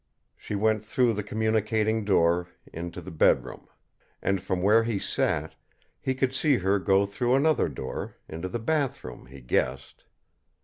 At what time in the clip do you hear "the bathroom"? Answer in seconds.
8.49-9.27